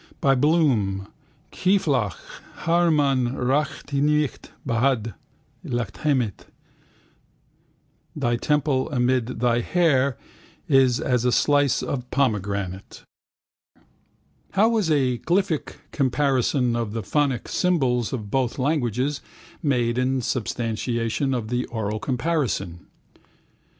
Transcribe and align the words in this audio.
By 0.19 0.33
Bloom: 0.33 1.07
Kifeloch, 1.51 2.17
harimon 2.63 3.35
rakatejch 3.35 4.49
m'baad 4.65 5.13
l'zamatejch 5.63 6.45
(thy 8.15 8.35
temple 8.35 8.89
amid 8.89 9.39
thy 9.41 9.59
hair 9.61 10.17
is 10.67 10.99
as 10.99 11.23
a 11.23 11.31
slice 11.31 11.83
of 11.83 12.09
pomegranate). 12.09 13.03
How 14.53 14.69
was 14.69 14.89
a 14.89 15.19
glyphic 15.19 15.73
comparison 15.91 16.75
of 16.75 16.93
the 16.93 17.03
phonic 17.03 17.47
symbols 17.47 18.11
of 18.11 18.31
both 18.31 18.57
languages 18.57 19.21
made 19.61 19.99
in 19.99 20.23
substantiation 20.23 21.31
of 21.35 21.49
the 21.49 21.67
oral 21.67 21.99
comparison? 21.99 22.87